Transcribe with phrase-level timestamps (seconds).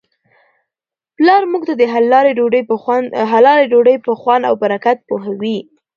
[1.15, 2.31] پلارموږ ته د حلالې
[3.71, 5.57] ډوډی په خوند او برکت پوهوي.